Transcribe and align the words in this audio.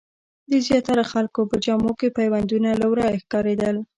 د 0.51 0.53
زیاترو 0.65 1.03
خلکو 1.11 1.41
په 1.51 1.55
جامو 1.65 1.91
کې 1.99 2.13
پیوندونه 2.17 2.69
له 2.81 2.85
ورايه 2.91 3.19
ښکارېدل. 3.23 3.75